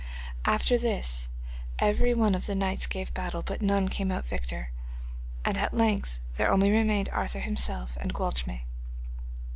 [0.45, 1.29] After this
[1.77, 4.71] every one of the knights gave battle, but none came out victor,
[5.45, 8.61] and at length there only remained Arthur himself and Gwalchmai.